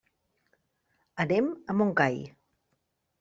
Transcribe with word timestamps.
Anem 1.25 1.51
a 1.73 1.75
Montgai. 1.83 2.17